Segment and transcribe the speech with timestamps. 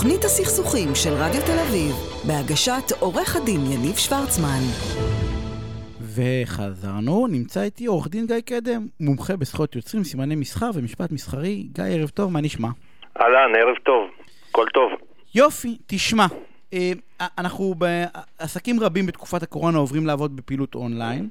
[0.00, 1.92] תוכנית הסכסוכים של רדיו תל אביב,
[2.26, 4.62] בהגשת עורך הדין יניב שוורצמן.
[6.14, 11.66] וחזרנו, נמצא איתי עורך דין גיא קדם, מומחה בזכויות יוצרים, סימני מסחר ומשפט מסחרי.
[11.72, 12.68] גיא, ערב טוב, מה נשמע?
[13.20, 14.10] אהלן, ערב טוב,
[14.50, 14.90] הכל טוב.
[15.34, 16.26] יופי, תשמע,
[16.72, 16.92] אה,
[17.38, 21.28] אנחנו בעסקים רבים בתקופת הקורונה עוברים לעבוד בפעילות אונליין.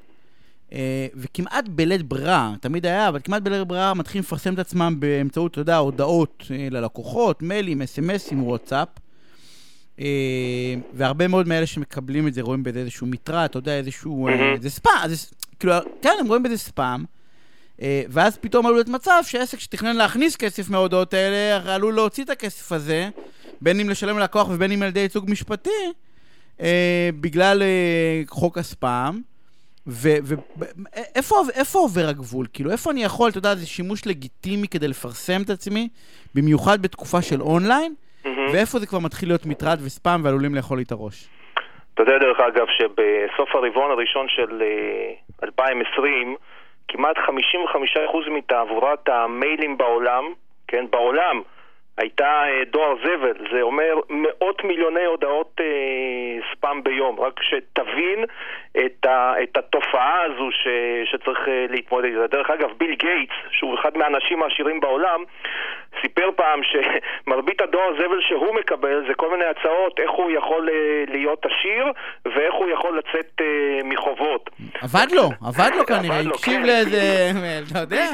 [0.72, 5.52] אה, וכמעט בלית ברירה, תמיד היה, אבל כמעט בלית ברירה מתחילים לפרסם את עצמם באמצעות,
[5.52, 8.88] אתה יודע, הודעות אה, ללקוחות, מיילים, אס.אם.אסים, וואטסאפ.
[10.00, 14.28] אה, והרבה מאוד מאלה שמקבלים את זה רואים בזה איזשהו מטרד, אתה יודע, איזשהו...
[14.60, 14.92] זה ספאם,
[15.58, 17.04] כאילו, כן, הם רואים בזה ספאם.
[18.08, 22.72] ואז פתאום עלול להיות מצב שעסק שתכנן להכניס כסף מההודעות האלה, עלול להוציא את הכסף
[22.72, 23.08] הזה,
[23.60, 25.70] בין אם לשלם ללקוח ובין אם על ידי ייצוג משפטי,
[27.20, 27.62] בגלל
[28.28, 29.20] חוק הספאם.
[29.88, 32.46] ואיפה עובר הגבול?
[32.52, 35.88] כאילו, איפה אני יכול, אתה יודע, זה שימוש לגיטימי כדי לפרסם את עצמי,
[36.34, 37.94] במיוחד בתקופה של אונליין,
[38.52, 41.28] ואיפה זה כבר מתחיל להיות מטרד וספאם ועלולים לאכול לי את הראש?
[41.94, 44.62] אתה יודע, דרך אגב, שבסוף הרבעון הראשון של
[45.42, 46.34] 2020, אה,
[46.88, 50.24] כמעט 55% מתעבורת המיילים בעולם,
[50.68, 51.42] כן, בעולם,
[51.98, 55.66] הייתה אה, דואר זבל, זה אומר מאות מיליוני הודעות אה,
[56.52, 58.24] ספאם ביום, רק שתבין
[58.76, 60.66] את, ה, את התופעה הזו ש,
[61.10, 62.36] שצריך אה, להתמודד איתה.
[62.36, 65.20] דרך אגב, ביל גייטס, שהוא אחד מהאנשים העשירים בעולם,
[66.02, 71.04] סיפר פעם שמרבית הדואר זבל שהוא מקבל זה כל מיני הצעות איך הוא יכול אה,
[71.08, 71.84] להיות עשיר
[72.24, 74.50] ואיך הוא יכול לצאת אה, מחובות.
[74.82, 76.66] עבד לו, עבד לו כנראה, הקשיב כן.
[76.66, 77.30] לאיזה...
[77.70, 78.06] אתה יודע.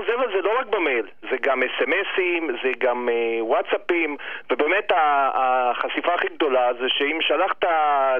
[0.00, 4.16] עכשיו, דואר זבל זה לא רק במייל, זה גם אס.אם.אסים, זה גם אה, וואטסאפים,
[4.50, 4.92] ובאמת
[5.34, 7.64] החשיפה הכי גדולה זה שאם שלחת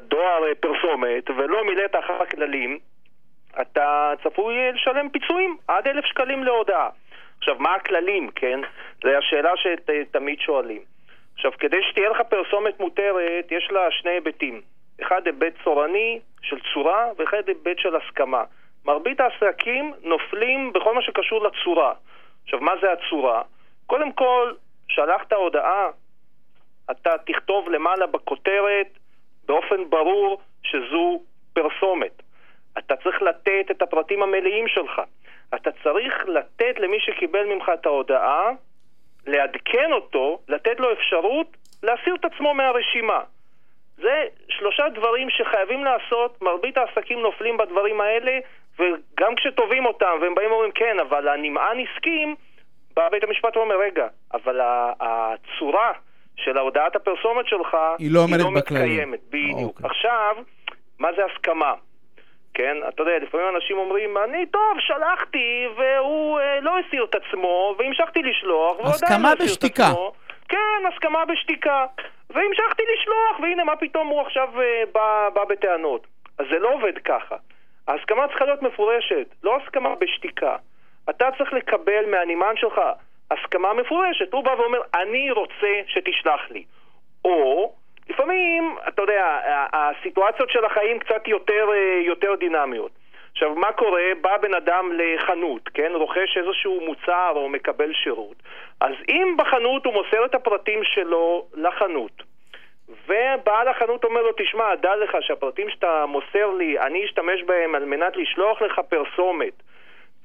[0.09, 2.79] דואר פרסומת ולא מילאת אחר הכללים,
[3.61, 6.89] אתה צפוי לשלם פיצויים עד אלף שקלים להודעה.
[7.39, 8.61] עכשיו, מה הכללים, כן?
[9.03, 10.83] זו השאלה שתמיד שואלים.
[11.35, 14.61] עכשיו, כדי שתהיה לך פרסומת מותרת, יש לה שני היבטים.
[15.03, 18.45] אחד היבט צורני של צורה, ואחד היבט של הסכמה.
[18.85, 21.93] מרבית העסקים נופלים בכל מה שקשור לצורה.
[22.45, 23.43] עכשיו, מה זה הצורה?
[23.87, 24.53] קודם כל,
[24.89, 25.91] שלחת הודעה,
[26.91, 28.87] אתה תכתוב למעלה בכותרת
[29.47, 32.23] באופן ברור שזו פרסומת.
[32.79, 35.01] אתה צריך לתת את הפרטים המלאים שלך.
[35.55, 38.51] אתה צריך לתת למי שקיבל ממך את ההודעה,
[39.27, 43.21] לעדכן אותו, לתת לו אפשרות להסיר את עצמו מהרשימה.
[43.97, 48.39] זה שלושה דברים שחייבים לעשות, מרבית העסקים נופלים בדברים האלה,
[48.79, 52.35] וגם כשתובעים אותם, והם באים ואומרים כן, אבל הנמען הסכים,
[52.97, 54.61] בא בית המשפט ואומר, רגע, אבל
[55.01, 55.93] הצורה
[56.37, 59.21] של הודעת הפרסומת שלך היא לא, היא לא מתקיימת.
[59.29, 59.77] בדיוק.
[59.77, 59.87] אוקיי.
[59.91, 60.37] עכשיו,
[60.99, 61.75] מה זה הסכמה?
[62.55, 62.77] כן?
[62.89, 68.23] אתה יודע, לפעמים אנשים אומרים, אני טוב, שלחתי, והוא אה, לא הסיר את עצמו, והמשכתי
[68.23, 70.13] לשלוח, והוא עדיין לא הסיר את עצמו.
[70.49, 71.87] כן, הסכמה בשתיקה.
[72.31, 76.07] והמשכתי לשלוח, והנה, מה פתאום הוא עכשיו אה, בא, בא בטענות.
[76.39, 77.37] אז זה לא עובד ככה.
[77.91, 80.57] ההסכמה צריכה להיות מפורשת, לא הסכמה בשתיקה.
[81.11, 82.81] אתה צריך לקבל מהנמען שלך
[83.31, 84.33] הסכמה מפורשת.
[84.33, 86.65] הוא בא ואומר, אני רוצה שתשלח לי.
[87.25, 87.73] או
[88.11, 89.41] לפעמים, אתה יודע,
[89.73, 92.91] הסיטואציות של החיים קצת יותר, אה, יותר דינמיות.
[93.33, 94.03] עכשיו, מה קורה?
[94.21, 95.93] בא בן אדם לחנות, כן?
[95.95, 98.43] רוכש איזשהו מוצר או מקבל שירות.
[98.81, 102.23] אז אם בחנות הוא מוסר את הפרטים שלו לחנות,
[103.07, 107.85] ובעל החנות אומר לו, תשמע, דע לך שהפרטים שאתה מוסר לי, אני אשתמש בהם על
[107.85, 109.53] מנת לשלוח לך פרסומת,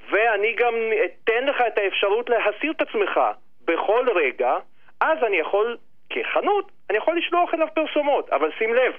[0.09, 0.73] ואני גם
[1.05, 3.19] אתן לך את האפשרות להסיר את עצמך
[3.65, 4.57] בכל רגע,
[5.01, 5.77] אז אני יכול
[6.09, 8.93] כחנות, אני יכול לשלוח אליו פרסומות, אבל שים לב,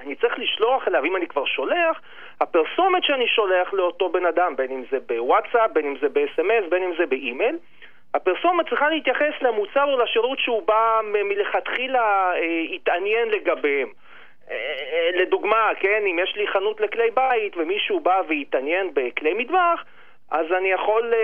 [0.00, 2.00] אני צריך לשלוח אליו, אם אני כבר שולח,
[2.40, 6.82] הפרסומת שאני שולח לאותו בן אדם, בין אם זה בוואטסאפ, בין אם זה ב-SMS, בין
[6.82, 7.58] אם זה באימייל,
[8.14, 13.88] הפרסומת צריכה להתייחס למוצר או לשירות שהוא בא מלכתחילה אה, התעניין לגביהם.
[14.50, 19.84] אה, אה, לדוגמה, כן, אם יש לי חנות לכלי בית ומישהו בא והתעניין בכלי מטבח,
[20.30, 21.14] אז אני יכול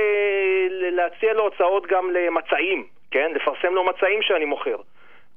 [0.71, 3.33] להציע לו הוצאות גם למצעים, כן?
[3.35, 4.77] לפרסם לו מצעים שאני מוכר.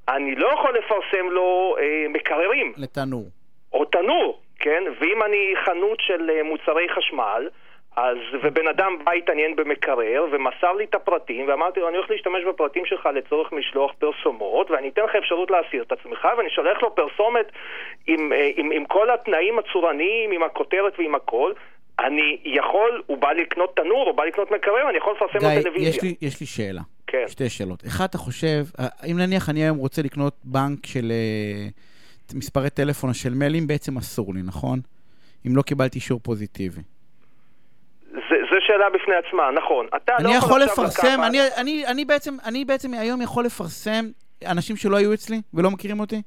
[0.09, 2.73] אני לא יכול לפרסם לו אה, מקררים.
[2.77, 3.25] לתנור.
[3.73, 4.83] או תנור, כן?
[4.99, 7.49] ואם אני חנות של מוצרי חשמל,
[7.97, 12.43] אז, ובן אדם בא התעניין במקרר ומסר לי את הפרטים ואמרתי לו אני הולך להשתמש
[12.49, 16.95] בפרטים שלך לצורך משלוח פרסומות ואני אתן לך אפשרות להסיר את עצמך ואני שולח לו
[16.95, 17.51] פרסומת
[18.07, 21.51] עם, אה, עם, עם כל התנאים הצורניים, עם הכותרת ועם הכל
[21.99, 25.89] אני יכול, הוא בא לקנות תנור, הוא בא לקנות מקרר, אני יכול לפרסם לו טלוויזיה.
[25.89, 26.81] יש לי, יש לי שאלה.
[27.07, 27.23] כן.
[27.27, 27.83] שתי שאלות.
[27.87, 28.63] אחד, אתה חושב,
[29.11, 31.11] אם נניח אני היום רוצה לקנות בנק של
[32.31, 34.79] uh, מספרי טלפון של מיילים, בעצם אסור לי, נכון?
[35.47, 36.81] אם לא קיבלתי אישור פוזיטיבי.
[38.67, 39.87] שאלה בפני עצמה, נכון.
[39.95, 44.05] אתה אני לא יכול לפרסם, אני, אני, אני, בעצם, אני בעצם היום יכול לפרסם
[44.45, 46.21] אנשים שלא היו אצלי ולא מכירים אותי?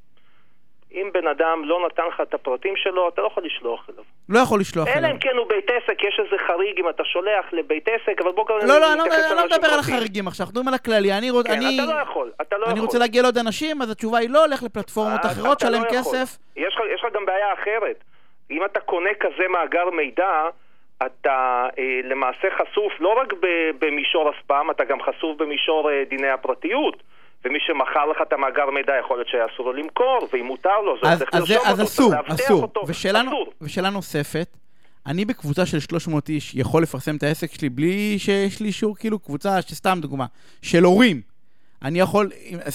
[0.92, 4.04] אם בן אדם לא נתן לך את הפרטים שלו, אתה לא יכול לשלוח אליו.
[4.28, 4.98] לא יכול לשלוח אליו.
[4.98, 8.32] אלא אם כן הוא בית עסק, יש איזה חריג אם אתה שולח לבית עסק, אבל
[8.32, 8.56] בוא כבר...
[8.56, 11.12] לא, לא, אני לא, לא מדבר על החריגים עכשיו, אנחנו מדברים על הכללי.
[11.12, 12.84] אני, כן, אני, אתה לא יכול, אתה לא אני יכול.
[12.84, 16.38] רוצה להגיע לעוד אנשים, אז התשובה היא לא, לך לפלטפורמות אה, אחרות, שלם לא כסף.
[16.56, 18.04] יש לך גם בעיה אחרת.
[18.50, 20.48] אם אתה קונה כזה מאגר מידע,
[21.06, 23.32] אתה אה, למעשה חשוף לא רק
[23.78, 27.02] במישור הספאם, אתה גם חשוף במישור אה, דיני הפרטיות.
[27.44, 30.96] ומי שמכר לך את המאגר מידע יכול להיות שהיה אסור לו למכור, ואם מותר לו,
[31.02, 32.62] זה צריך לרשום אותו, אז אסור, אסור.
[32.62, 32.82] אותו.
[32.86, 33.52] ושאלה, אסור.
[33.60, 34.56] ושאלה נוספת,
[35.06, 39.18] אני בקבוצה של 300 איש יכול לפרסם את העסק שלי בלי שיש לי אישור, כאילו
[39.18, 40.26] קבוצה, סתם דוגמה,
[40.62, 41.20] של הורים.
[41.82, 42.30] אני יכול,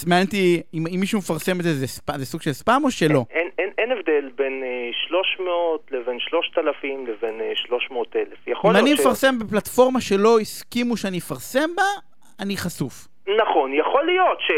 [0.07, 2.91] מעניין אותי, אם, אם מישהו מפרסם את זה, זה, ספ, זה סוג של ספאם או
[2.91, 3.25] שלא?
[3.29, 3.44] אין,
[3.85, 8.47] אין, הבדל בין uh, 300 לבין 3,000 לבין uh, 300,000.
[8.65, 9.43] אם אני מפרסם ש...
[9.43, 11.89] בפלטפורמה שלא הסכימו שאני אפרסם בה,
[12.39, 13.07] אני חשוף.
[13.27, 14.51] נכון, יכול להיות ש...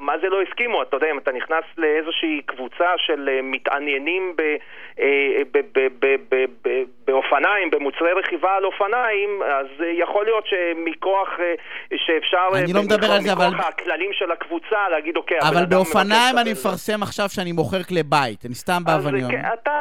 [0.00, 0.82] מה זה לא הסכימו?
[0.82, 4.40] אתה יודע, אם אתה נכנס לאיזושהי קבוצה של אה, מתעניינים ב...
[5.00, 5.42] אה,
[7.06, 11.28] באופניים, במוצרי רכיבה על אופניים, אז אה, יכול להיות שמכוח
[11.96, 12.48] שאפשר...
[12.64, 13.48] אני לא מדבר על זה, אבל...
[13.48, 15.38] מכוח הכללים של הקבוצה, להגיד, אוקיי...
[15.40, 19.38] אבל באופניים אני מפרסם עכשיו שאני מוכר כלי בית, אני סתם בא ואני אומר...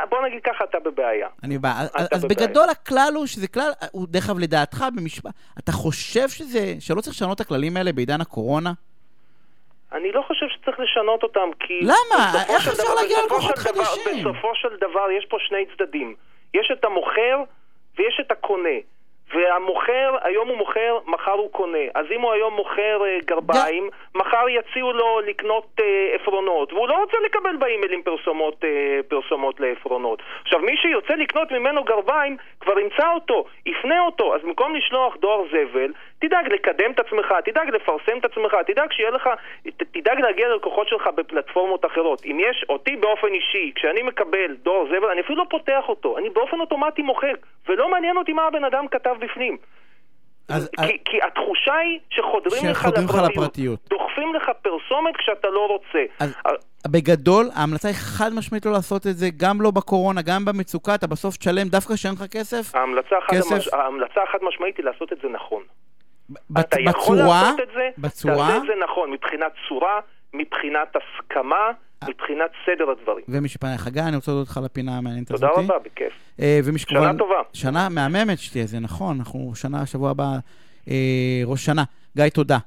[0.09, 1.27] בוא נגיד ככה, אתה בבעיה.
[1.43, 1.69] אני בא...
[2.13, 7.01] אז בגדול הכלל הוא שזה כלל, הוא דרך אגב לדעתך במשפט, אתה חושב שזה, שלא
[7.01, 8.71] צריך לשנות את הכללים האלה בעידן הקורונה?
[9.93, 11.79] אני לא חושב שצריך לשנות אותם, כי...
[11.81, 12.43] למה?
[12.49, 14.19] איך אפשר להגיע לכוחות חדשים?
[14.19, 16.15] בסופו של דבר יש פה שני צדדים.
[16.53, 17.43] יש את המוכר
[17.97, 18.79] ויש את הקונה.
[19.33, 21.85] והמוכר, היום הוא מוכר, מחר הוא קונה.
[21.95, 24.19] אז אם הוא היום מוכר uh, גרביים, yeah.
[24.19, 25.83] מחר יציעו לו לקנות uh,
[26.15, 28.67] עפרונות, והוא לא רוצה לקבל באימיילים פרסומות, uh,
[29.07, 30.21] פרסומות לעפרונות.
[30.41, 34.35] עכשיו, מי שיוצא לקנות ממנו גרביים, כבר ימצא אותו, יפנה אותו.
[34.35, 35.91] אז במקום לשלוח דואר זבל,
[36.23, 39.29] תדאג לקדם את עצמך, תדאג לפרסם את עצמך, תדאג שיהיה לך,
[39.93, 42.25] תדאג להגיע ללקוחות שלך בפלטפורמות אחרות.
[42.25, 46.29] אם יש אותי באופן אישי, כשאני מקבל דואר זבל, אני אפילו לא פותח אותו, אני
[46.29, 47.37] באופן אוטומטי מוחק,
[47.69, 49.57] ולא מעניין אותי מה הבן אדם כתב בפנים.
[50.49, 50.89] אז, כי, אז...
[51.05, 56.03] כי התחושה היא שחודרים לך לפרטיות, לפרטיות, דוחפים לך פרסומת כשאתה לא רוצה.
[56.19, 56.35] אז...
[56.87, 61.07] בגדול, ההמלצה היא חד משמעית לא לעשות את זה, גם לא בקורונה, גם במצוקה, אתה
[61.07, 62.75] בסוף תשלם דווקא כשאין לך כסף.
[62.75, 63.73] ההמלצה, כסף...
[63.73, 65.63] ההמלצה החד משמעית היא לעשות את זה נכון.
[66.29, 69.99] בת, אתה יכול בצורה, לעשות את זה, בצורה, תעשה את זה נכון, מבחינת צורה,
[70.33, 71.71] מבחינת הסכמה,
[72.09, 73.25] מבחינת סדר הדברים.
[73.27, 75.49] ומי שפנה לך, גיא, אני רוצה להודות לך לפינה המעניינת הזאת.
[75.49, 76.13] תודה רבה, בכיף.
[76.41, 77.35] אה, שנה טובה.
[77.53, 80.25] שנה מהממת שתהיה, זה נכון, אנחנו שנה, שבוע הבא,
[80.89, 81.83] אה, ראש שנה.
[82.15, 82.57] גיא, תודה.